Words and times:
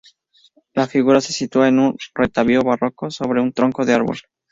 La 0.73 0.87
figura 0.87 1.21
se 1.21 1.31
sitúa 1.31 1.67
en 1.67 1.77
un 1.77 1.95
retablo 2.15 2.63
barroco 2.63 3.11
sobre 3.11 3.39
un 3.39 3.53
tronco 3.53 3.85
de 3.85 3.93
árbol. 3.93 4.17